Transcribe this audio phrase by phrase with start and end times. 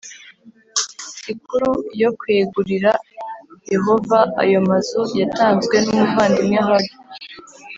[1.19, 1.69] sikuru
[2.01, 2.91] yo kwegurira
[3.73, 6.89] Yehova ayo mazu yatanzwe n umuvandimwe Herd